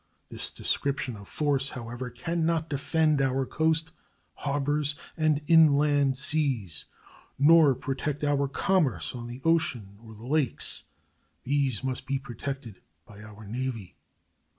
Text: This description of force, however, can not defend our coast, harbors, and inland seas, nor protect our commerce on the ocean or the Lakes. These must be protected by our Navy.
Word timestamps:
This 0.29 0.49
description 0.49 1.15
of 1.15 1.27
force, 1.27 1.69
however, 1.69 2.09
can 2.09 2.43
not 2.43 2.67
defend 2.71 3.21
our 3.21 3.45
coast, 3.45 3.91
harbors, 4.33 4.95
and 5.15 5.43
inland 5.45 6.17
seas, 6.17 6.85
nor 7.37 7.75
protect 7.75 8.23
our 8.23 8.47
commerce 8.47 9.13
on 9.13 9.27
the 9.27 9.41
ocean 9.45 9.97
or 10.03 10.15
the 10.15 10.25
Lakes. 10.25 10.85
These 11.43 11.83
must 11.83 12.07
be 12.07 12.17
protected 12.17 12.81
by 13.05 13.21
our 13.21 13.45
Navy. 13.45 13.95